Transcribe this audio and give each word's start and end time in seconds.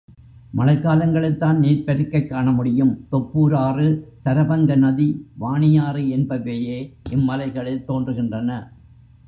மழைக்காலங்களில்தான் 0.57 1.57
நீர்ப் 1.57 1.83
பெருக்கைக் 1.87 2.27
காண 2.27 2.51
முடியும் 2.51 3.07
தொப்பூர் 3.09 3.53
ஆறு 3.53 3.85
சரபங்க 4.25 4.75
நதி 4.75 5.07
வாணியாறு 5.39 6.03
என்பவையே 6.09 6.79
இம்மலைகளில் 7.09 7.85
தோன்றுகின்றன. 7.87 8.49